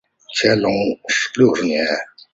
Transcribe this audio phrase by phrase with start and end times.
[0.33, 0.73] 乾隆
[1.35, 1.85] 六十年。